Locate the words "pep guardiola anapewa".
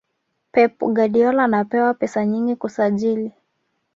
0.51-1.93